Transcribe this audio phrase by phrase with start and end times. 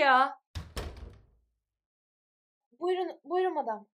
[0.00, 0.40] Julia.
[2.80, 3.88] Buyurun, buyurun madam.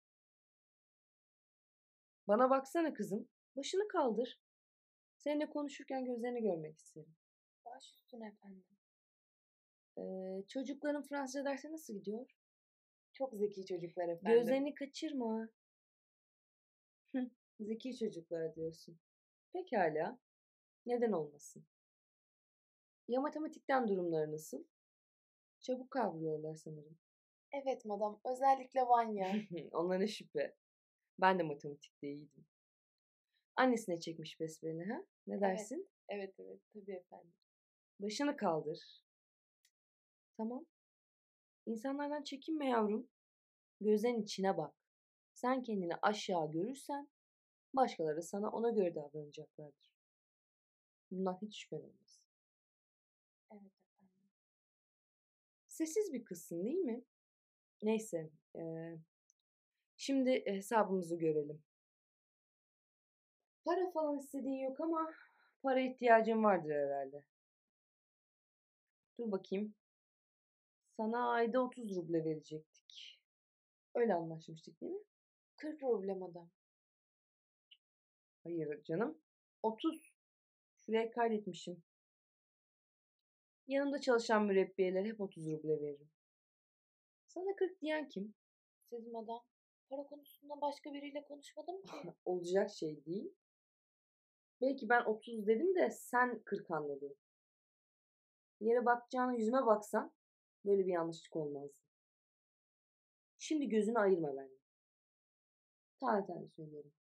[2.27, 3.27] Bana baksana kızım.
[3.55, 4.39] Başını kaldır.
[5.17, 7.15] Seninle konuşurken gözlerini görmek isterim.
[7.65, 8.65] Baş üstüne efendim.
[9.97, 12.25] Ee, çocukların Fransızca dersi nasıl gidiyor?
[13.13, 14.39] Çok zeki çocuklar efendim.
[14.39, 15.49] Gözlerini kaçırma.
[17.11, 18.99] Hı, Zeki çocuklar diyorsun.
[19.53, 20.19] Pekala.
[20.85, 21.65] Neden olmasın?
[23.07, 24.63] Ya matematikten durumları nasıl?
[25.65, 26.97] Çabuk kavruyorlar sanırım.
[27.51, 29.35] Evet madam, özellikle Vanya.
[29.71, 30.55] Ona ne şüphe.
[31.19, 32.45] Ben de matematikte iyiydim.
[33.55, 35.05] Annesine çekmiş besbelini ha?
[35.27, 35.89] Ne dersin?
[36.09, 37.33] evet evet, tabii efendim.
[37.99, 39.03] Başını kaldır.
[40.37, 40.65] Tamam.
[41.65, 43.07] İnsanlardan çekinme yavrum.
[43.81, 44.73] Gözlerin içine bak.
[45.33, 47.09] Sen kendini aşağı görürsen
[47.73, 49.93] başkaları sana ona göre davranacaklardır.
[51.11, 52.24] Bundan hiç şüphen olmaz.
[55.75, 57.03] Sessiz bir kızsın değil mi?
[57.83, 58.29] Neyse.
[58.55, 58.99] eee,
[59.97, 61.63] şimdi hesabımızı görelim.
[63.65, 65.13] Para falan istediğin yok ama
[65.63, 67.23] para ihtiyacın vardır herhalde.
[69.19, 69.73] Dur bakayım.
[70.97, 73.19] Sana ayda 30 ruble verecektik.
[73.95, 75.03] Öyle anlaşmıştık değil mi?
[75.57, 76.49] 40 ruble madam.
[78.43, 79.17] Hayır canım.
[79.63, 80.01] 30.
[80.85, 81.83] Şuraya kaydetmişim.
[83.67, 86.09] Yanımda çalışan mürebbiyelere hep 30 ruble veririm.
[87.27, 88.33] Sana 40 diyen kim?
[88.89, 89.43] Siz madam,
[89.89, 92.13] para konusunda başka biriyle konuşmadım ki.
[92.25, 93.33] Olacak şey değil.
[94.61, 97.15] Belki ben 30 dedim de sen 40 anladın.
[98.59, 100.11] Yere bakacağına yüzüme baksan
[100.65, 101.73] böyle bir yanlışlık olmazdı.
[103.37, 104.59] Şimdi gözünü ayırma benden.
[105.99, 106.93] Tane tane söylüyorum.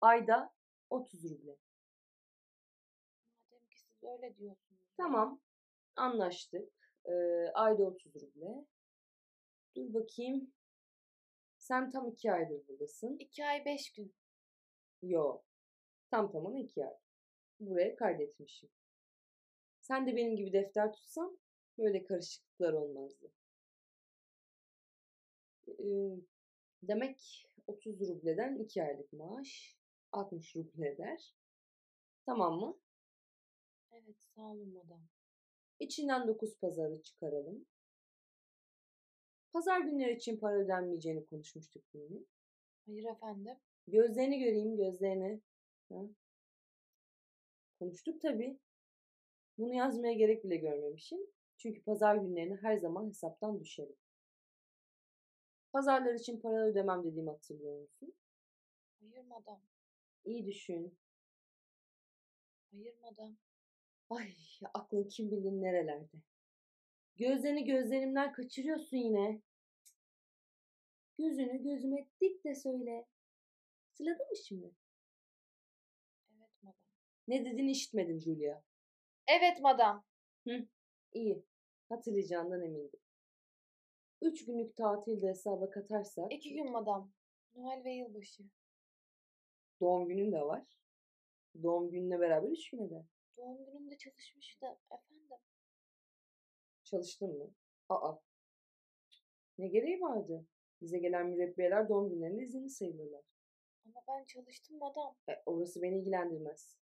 [0.00, 0.54] Ayda
[0.90, 1.56] 30 ruble.
[3.50, 4.80] Madem ki siz öyle diyorsunuz.
[4.96, 5.40] Tamam.
[6.00, 6.72] Anlaştık.
[7.04, 7.12] Ee,
[7.54, 8.66] ayda 30 ruble.
[9.76, 10.52] Dur bakayım.
[11.58, 13.16] Sen tam iki aydır buradasın.
[13.18, 14.14] 2 ay 5 gün.
[15.02, 15.42] Yo.
[16.10, 16.94] Tam tamına iki ay.
[17.60, 18.70] Buraya kaydetmişim.
[19.80, 21.38] Sen de benim gibi defter tutsan
[21.78, 23.32] böyle karışıklıklar olmazdı.
[25.68, 26.16] Ee,
[26.82, 29.76] demek 30 rubleden 2 aylık maaş
[30.12, 31.34] 60 ruble eder.
[32.26, 32.78] Tamam mı?
[33.92, 35.19] Evet, sağ olun madam.
[35.80, 37.66] İçinden 9 pazarı çıkaralım.
[39.52, 42.24] Pazar günleri için para ödenmeyeceğini konuşmuştuk değil mi?
[42.86, 43.56] Hayır efendim.
[43.86, 45.40] Gözlerini göreyim, gözlerini.
[45.88, 46.02] Ha?
[47.78, 48.58] Konuştuk tabii.
[49.58, 51.18] Bunu yazmaya gerek bile görmemişim.
[51.56, 53.96] Çünkü pazar günlerini her zaman hesaptan düşerim.
[55.72, 58.14] Pazarlar için para ödemem dediğimi hatırlıyor musun?
[59.00, 59.60] Hayır madam.
[60.24, 60.98] İyi düşün.
[62.70, 63.36] Hayır madam.
[64.10, 64.34] Ay
[64.74, 66.16] aklın kim bilir nerelerde.
[67.16, 69.40] Gözlerini gözlerimden kaçırıyorsun yine.
[71.18, 73.06] Gözünü gözüme dik de söyle.
[73.88, 74.74] Hatırladın mı şimdi?
[76.32, 76.76] Evet madam.
[77.28, 78.62] Ne dediğini işitmedim Julia.
[79.26, 80.04] Evet madam.
[81.12, 81.44] İyi.
[81.88, 83.00] Hatırlayacağından emindim.
[84.22, 87.12] Üç günlük tatilde hesaba katarsak 2 gün madam.
[87.54, 88.42] Noel ve yılbaşı.
[89.80, 90.64] doğum günün de var.
[91.62, 93.04] Doğum gününe beraber üç gün eder.
[93.40, 95.38] Doğum günümde çalışmıştı efendim.
[96.84, 97.50] Çalıştın mı?
[97.88, 98.14] Aa.
[99.58, 100.46] Ne gereği vardı?
[100.80, 103.22] Bize gelen mürebbiyeler doğum günlerinde izinli sayılırlar.
[103.84, 105.16] Ama ben çalıştım madam.
[105.28, 106.76] E, orası beni ilgilendirmez.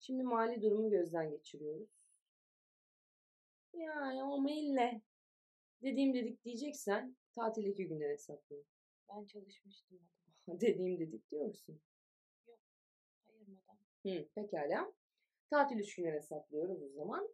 [0.00, 1.88] Şimdi mali durumu gözden geçiriyoruz.
[3.72, 5.02] Ya ama ille.
[5.82, 8.66] Dediğim dedik diyeceksen tatil iki günden hesaplayın.
[9.08, 9.98] Ben çalışmıştım
[10.46, 10.60] madam.
[10.60, 11.80] Dediğim dedik diyorsun.
[13.26, 13.78] Hayır madam.
[14.06, 14.92] Hı, pekala.
[15.52, 17.28] Tatil üç günden hesaplıyoruz o zaman.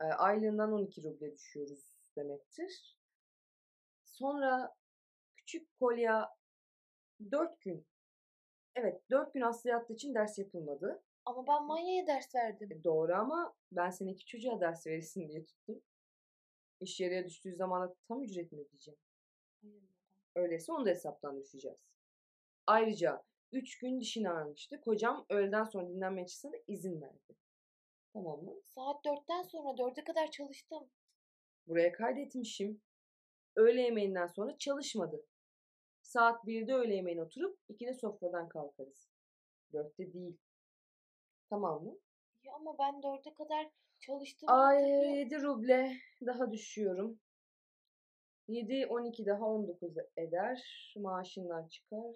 [0.00, 2.96] E, aylığından 12 ruble düşüyoruz demektir.
[4.04, 4.74] Sonra
[5.36, 6.28] küçük kolya
[7.30, 7.86] 4 gün.
[8.74, 11.02] Evet 4 gün Aslı yattığı için ders yapılmadı.
[11.24, 12.72] Ama ben Manya'ya ders verdim.
[12.72, 15.82] E, Doğru ama ben seni iki çocuğa ders verirsin diye tuttum.
[16.80, 19.00] İş yarıya düştüğü zaman tam ücret mi ödeyeceğim?
[20.34, 21.78] Öyleyse onu da hesaptan düşeceğiz.
[22.66, 23.22] Ayrıca
[23.52, 24.80] 3 gün dişin ağrımıştı.
[24.80, 27.36] Kocam öğleden sonra dinlenmeye çıksana izin verdi.
[28.12, 28.52] Tamam mı?
[28.64, 30.88] Saat 4'ten sonra 4'e kadar çalıştım.
[31.66, 32.80] Buraya kaydetmişim.
[33.56, 35.26] Öğle yemeğinden sonra çalışmadı.
[36.02, 39.08] Saat 1'de öğle yemeğine oturup 2'de sofradan kalkarız.
[39.72, 40.36] 4'te değil.
[41.50, 41.98] Tamam mı?
[42.44, 43.70] Ya ama ben 4'e kadar
[44.00, 44.48] çalıştım.
[44.50, 44.82] Ay
[45.18, 45.96] 7 ruble
[46.26, 47.20] daha düşüyorum.
[48.48, 50.92] 7, 12 daha 19 eder.
[50.96, 52.14] Maaşından çıkar.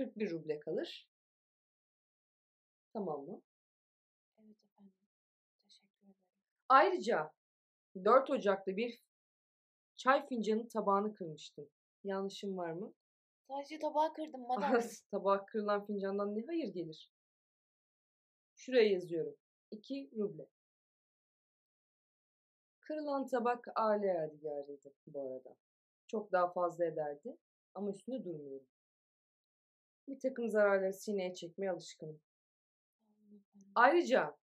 [0.00, 1.08] 41 ruble kalır.
[2.92, 3.42] Tamam mı?
[4.38, 4.92] Evet efendim.
[6.68, 7.32] Ayrıca
[8.04, 9.02] 4 Ocak'ta bir
[9.96, 11.68] çay fincanı tabağını kırmıştım.
[12.04, 12.94] Yanlışım var mı?
[13.48, 14.80] Sadece tabağı kırdım madam.
[15.10, 17.10] Tabağı kırılan fincandan ne hayır gelir?
[18.54, 19.36] Şuraya yazıyorum.
[19.70, 20.46] 2 ruble.
[22.80, 25.56] Kırılan tabak aile yadigarıydı bu arada.
[26.06, 27.36] Çok daha fazla ederdi
[27.74, 28.66] ama üstünde durmuyorum.
[30.10, 32.20] Bir takım zararları sineye çekmeye alışkınım.
[33.74, 34.36] Ayrıca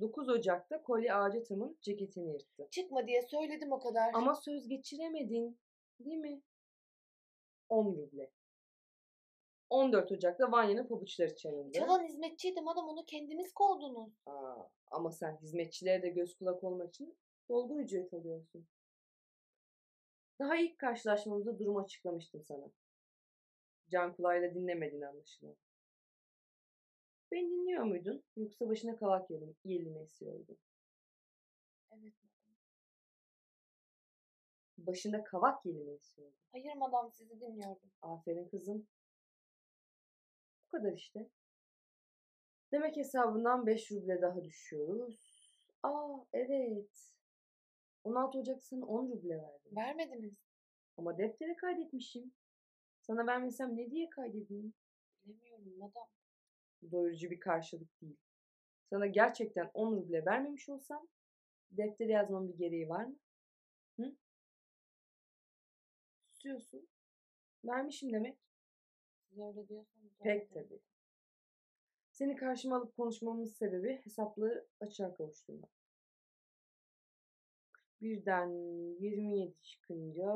[0.00, 2.68] 9 Ocak'ta kolye ağaca tırmanıp ceketini yırttı.
[2.70, 4.10] Çıkma diye söyledim o kadar.
[4.14, 5.60] Ama söz geçiremedin.
[6.00, 6.42] Değil mi?
[7.68, 8.30] 10 ruble.
[9.70, 11.72] 14 Ocak'ta Vanya'nın pabuçları çalındı.
[11.78, 14.12] Çalan hizmetçiydi madam onu kendiniz kovdunuz.
[14.26, 17.18] Aa, ama sen hizmetçilere de göz kulak olmak için
[17.48, 18.66] dolgun ücret alıyorsun.
[20.38, 22.70] Daha ilk karşılaşmamızda durumu açıklamıştım sana.
[23.90, 25.56] Can kulağıyla dinlemedin anlaşılan.
[27.32, 28.24] Beni dinliyor muydun?
[28.36, 30.58] Yoksa başına kavak yelim, yeline esiyordun.
[31.92, 32.56] Evet madam.
[34.78, 36.38] Başında kavak yeline esiyordun.
[36.52, 37.90] Hayır madam sizi dinliyordum.
[38.02, 38.86] Aferin kızım.
[40.64, 41.30] Bu kadar işte.
[42.72, 45.50] Demek hesabından 5 ruble daha düşüyoruz.
[45.82, 47.12] Aa evet.
[48.04, 49.76] 16 Ocak'ta sana 10 ruble verdim.
[49.76, 50.34] Vermediniz.
[50.96, 52.32] Ama deftere kaydetmişim.
[53.06, 54.74] Sana vermesem ne diye kaydedeyim?
[55.24, 56.06] Bilemiyorum madam.
[56.92, 58.16] Doyurucu bir karşılık değil.
[58.90, 61.08] Sana gerçekten 10 ruble vermemiş olsam
[61.70, 63.16] deftere yazmamın bir gereği var mı?
[64.00, 64.16] Hı?
[66.32, 66.88] Susuyorsun.
[67.64, 68.38] Vermişim demek.
[69.28, 70.80] Siz öyle diyorsanız Pek tabii.
[72.12, 75.70] Seni karşıma alıp konuşmamın sebebi hesapları açığa kavuşturmak.
[78.00, 78.48] Birden
[79.00, 80.34] 27 çıkınca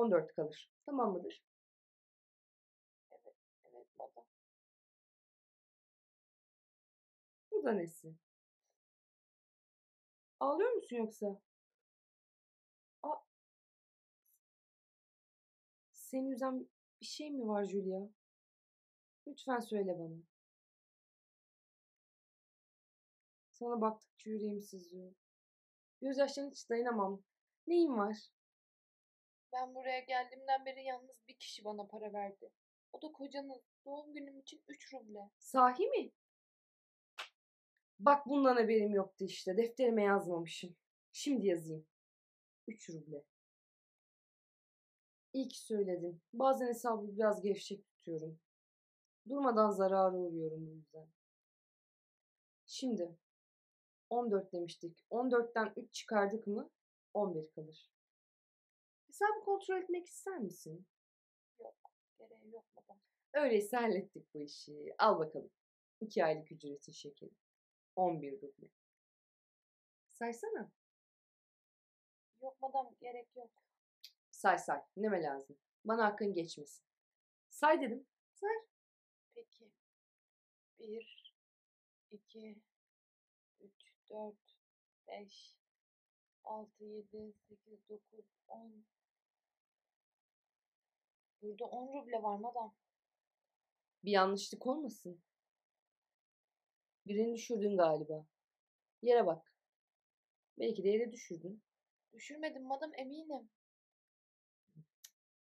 [0.00, 0.70] 14 kalır.
[0.86, 1.42] Tamam mıdır?
[3.64, 4.24] Evet madam.
[7.52, 8.14] Bu da nesi?
[10.40, 11.40] Ağlıyor musun yoksa?
[13.02, 13.16] Aa,
[15.92, 16.68] seni üzen
[17.00, 18.00] bir şey mi var Julia?
[19.26, 20.16] Lütfen söyle bana.
[23.52, 25.14] Sana baktıkça yüreğim sızlıyor.
[26.02, 27.22] Gözyaşlarına hiç dayanamam.
[27.66, 28.30] Neyin var?
[29.52, 32.50] Ben buraya geldiğimden beri yalnız bir kişi bana para verdi.
[32.92, 33.62] O da kocanız.
[33.84, 35.30] Doğum günüm için 3 ruble.
[35.38, 36.12] Sahi mi?
[37.98, 39.56] Bak bundan haberim yoktu işte.
[39.56, 40.76] Defterime yazmamışım.
[41.12, 41.86] Şimdi yazayım.
[42.66, 43.24] 3 ruble.
[45.32, 46.22] İyi ki söyledin.
[46.32, 48.40] Bazen hesabı biraz gevşek tutuyorum.
[49.28, 51.08] Durmadan zarara uğruyorum bu yüzden.
[52.66, 53.18] Şimdi
[54.10, 55.04] 14 demiştik.
[55.10, 56.70] 14'ten 3 çıkardık mı
[57.14, 57.90] 11 kalır.
[59.20, 60.86] Hesabı kontrol etmek ister misin?
[61.58, 61.74] Yok.
[62.18, 62.98] Gereği yok madam.
[63.32, 64.94] Öyleyse hallettik bu işi.
[64.98, 65.50] Al bakalım.
[66.00, 67.30] 2 aylık ücretin şekeri.
[67.96, 68.68] 11 ruble.
[70.08, 70.72] Saysana.
[72.42, 73.50] Yok madam gerek yok.
[74.30, 74.80] Say say.
[74.96, 75.58] Neme lazım.
[75.84, 76.84] Bana hakkın geçmesin.
[77.50, 78.06] Say dedim.
[78.34, 78.54] Say.
[79.34, 79.70] Peki.
[80.78, 81.34] 1,
[82.10, 82.60] 2,
[83.60, 83.72] 3,
[84.10, 84.36] 4,
[85.08, 85.56] 5,
[86.44, 88.84] 6, 7, 8, 9, 10.
[91.42, 92.74] Burada 10 ruble var madam.
[94.04, 95.22] Bir yanlışlık olmasın.
[97.06, 98.26] Birini düşürdün galiba.
[99.02, 99.54] Yere bak.
[100.58, 101.62] Belki de yere düşürdün.
[102.12, 103.50] Düşürmedim madam eminim.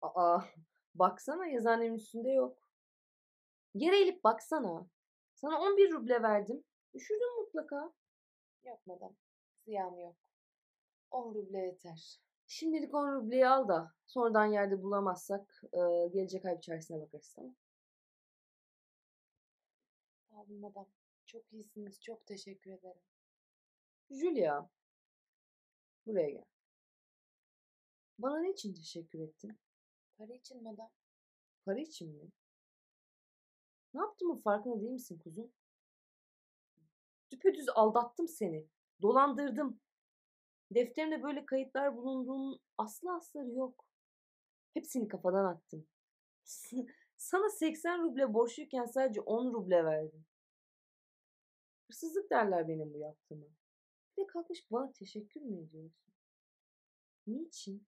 [0.02, 0.40] Aa,
[0.94, 2.68] baksana yazıhanemin üstünde yok.
[3.74, 4.86] Yere eğilip baksana.
[5.34, 6.64] Sana 11 ruble verdim.
[6.94, 7.92] Düşürdün mutlaka.
[8.64, 9.16] Yok madam.
[9.64, 10.16] Ziyan yok.
[11.10, 12.20] 10 ruble yeter.
[12.52, 17.54] Şimdilik 10 rubleyi al da sonradan yerde bulamazsak e, gelecek ay içerisine bakarız tamam
[20.30, 20.86] Sağ olun madam.
[21.26, 22.02] Çok iyisiniz.
[22.02, 23.00] Çok teşekkür ederim.
[24.10, 24.68] Julia.
[26.06, 26.44] Buraya gel.
[28.18, 29.58] Bana ne için teşekkür ettin?
[30.18, 30.90] Para için madam.
[31.64, 32.30] Para için mi?
[33.94, 35.52] Ne yaptığımın farkında değil misin kuzum?
[37.30, 38.66] Düpedüz aldattım seni.
[39.02, 39.80] Dolandırdım.
[40.74, 43.84] Defterimde böyle kayıtlar bulunduğunun aslı asları yok.
[44.74, 45.86] Hepsini kafadan attım.
[47.16, 50.26] Sana 80 ruble borçluyken sadece 10 ruble verdim.
[51.86, 53.46] Hırsızlık derler benim bu yaptığıma.
[54.16, 56.12] Bir de kalkmış bana teşekkür mü ediyorsun?
[57.26, 57.86] Niçin?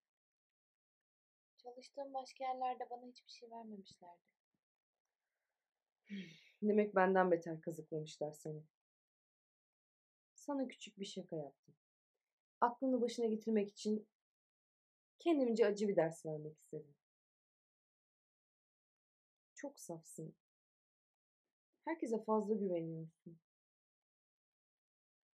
[1.57, 4.21] Çalıştığım başka yerlerde bana hiçbir şey vermemişlerdi.
[6.61, 8.63] Demek benden beter kazıklamışlar seni.
[10.35, 11.75] Sana küçük bir şaka yaptım.
[12.65, 14.07] Aklını başına getirmek için
[15.19, 16.95] kendimce acı bir ders vermek istedim.
[19.55, 20.35] Çok safsın.
[21.85, 23.39] Herkese fazla güveniyorsun.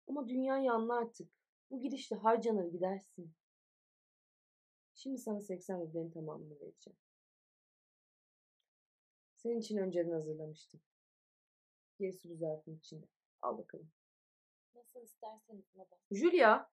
[0.07, 1.31] Ama dünyayı anla artık.
[1.69, 3.33] Bu gidişle harcanır gidersin.
[4.93, 6.97] Şimdi sana 80 rublenin tamamını vereceğim.
[9.35, 10.81] Senin için önceden hazırlamıştım.
[11.99, 13.05] Gerisi bu zarfın içinde.
[13.41, 13.91] Al bakalım.
[14.75, 15.99] Nasıl isterseniz madam.
[16.11, 16.71] Julia!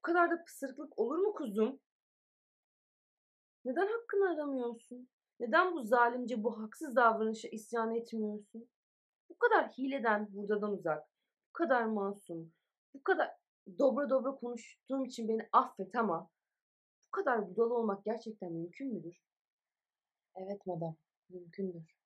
[0.00, 1.80] Bu kadar da pısırıklık olur mu kuzum?
[3.64, 5.08] Neden hakkını aramıyorsun?
[5.40, 8.68] Neden bu zalimce, bu haksız davranışa isyan etmiyorsun?
[9.28, 11.08] Bu kadar hileden, hurdadan uzak,
[11.48, 12.52] bu kadar masum,
[12.94, 13.30] bu kadar
[13.78, 16.30] dobra dobra konuştuğum için beni affet ama
[17.06, 19.22] bu kadar budala olmak gerçekten mümkün müdür?
[20.34, 20.96] Evet madam,
[21.28, 22.00] mümkündür.